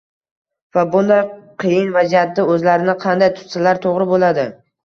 [0.77, 1.21] va bunday
[1.63, 4.49] qiyin vaziyatda o‘zlarini qanday tutsalar to‘g‘ri bo‘ladi?